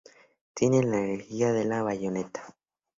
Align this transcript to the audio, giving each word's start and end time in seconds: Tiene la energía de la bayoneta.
Tiene 0.55 0.81
la 0.81 0.97
energía 0.97 1.53
de 1.53 1.63
la 1.63 1.83
bayoneta. 1.83 2.55